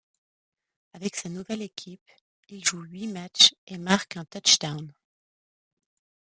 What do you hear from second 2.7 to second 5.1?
huit matchs et marque un touchdown.